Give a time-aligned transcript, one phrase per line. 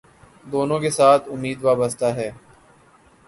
[0.45, 2.29] دونوں کے ساتھ امید وابستہ ہے